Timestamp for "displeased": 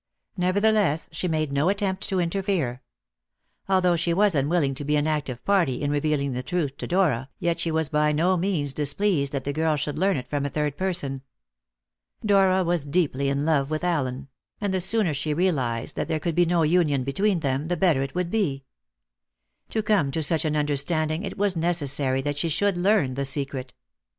8.73-9.31